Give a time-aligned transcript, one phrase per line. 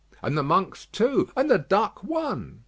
[0.23, 2.59] "And the Monks two." "And the Duck one."